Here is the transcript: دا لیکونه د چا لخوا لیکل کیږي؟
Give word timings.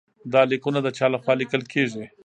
دا 0.33 0.41
لیکونه 0.51 0.79
د 0.83 0.87
چا 0.97 1.05
لخوا 1.13 1.33
لیکل 1.41 1.61
کیږي؟ 1.73 2.05